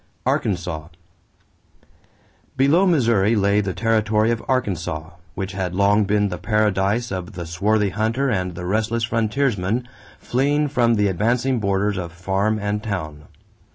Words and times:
=Arkansas.= 0.25 0.87
Below 2.57 2.87
Missouri 2.87 3.35
lay 3.35 3.61
the 3.61 3.75
territory 3.75 4.31
of 4.31 4.43
Arkansas, 4.47 5.11
which 5.35 5.51
had 5.51 5.75
long 5.75 6.05
been 6.05 6.29
the 6.29 6.39
paradise 6.39 7.11
of 7.11 7.33
the 7.33 7.45
swarthy 7.45 7.89
hunter 7.89 8.27
and 8.27 8.55
the 8.55 8.65
restless 8.65 9.03
frontiersman 9.03 9.87
fleeing 10.17 10.69
from 10.69 10.95
the 10.95 11.07
advancing 11.07 11.59
borders 11.59 11.97
of 11.97 12.11
farm 12.13 12.57
and 12.57 12.81
town. 12.81 13.25